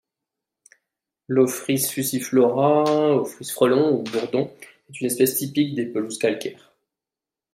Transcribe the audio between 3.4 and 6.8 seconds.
frelon ou bourdon est une espèce typique des pelouses calcaires.